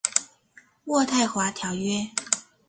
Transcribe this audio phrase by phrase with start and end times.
[0.87, 2.09] 渥太华条约。